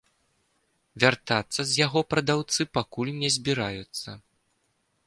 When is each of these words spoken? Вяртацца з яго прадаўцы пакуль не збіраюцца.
Вяртацца 1.03 1.61
з 1.73 1.77
яго 1.85 1.99
прадаўцы 2.15 2.61
пакуль 2.79 3.13
не 3.21 3.29
збіраюцца. 3.39 4.19